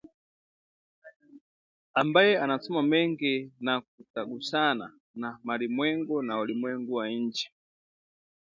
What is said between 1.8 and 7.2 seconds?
ambaye anasoma mengi na kutagusana na malimwengu na ulimwengu wa